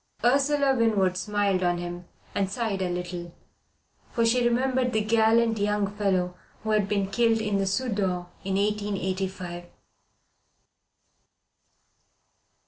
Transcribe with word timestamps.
Ursula 0.25 0.73
Winwood 0.73 1.15
smiled 1.15 1.61
on 1.61 1.77
him 1.77 2.05
and 2.33 2.49
sighed 2.49 2.81
a 2.81 2.89
little; 2.89 3.35
for 4.09 4.25
she 4.25 4.43
remembered 4.43 4.93
the 4.93 5.03
gallant 5.03 5.59
young 5.59 5.85
fellow 5.95 6.33
who 6.63 6.71
had 6.71 6.89
been 6.89 7.11
killed 7.11 7.39
in 7.39 7.59
the 7.59 7.67
Soudan 7.67 8.25
in 8.43 8.57
eighteen 8.57 8.97
eighty 8.97 9.27
five. 9.27 9.65